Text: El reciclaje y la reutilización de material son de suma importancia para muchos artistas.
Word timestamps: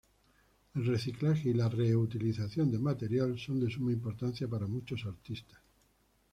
El 0.73 0.87
reciclaje 0.87 1.49
y 1.49 1.53
la 1.53 1.69
reutilización 1.69 2.71
de 2.71 2.79
material 2.79 3.37
son 3.37 3.59
de 3.59 3.69
suma 3.69 3.91
importancia 3.93 4.47
para 4.47 4.65
muchos 4.65 5.05
artistas. 5.05 5.59